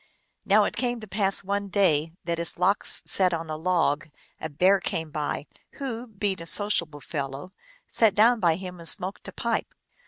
[0.45, 4.49] Now it came to pass one day that as Lox sat on a log a
[4.49, 7.53] bear came by, who, being a sociable fellow,
[7.87, 9.75] sat down by him and smoked a pipe.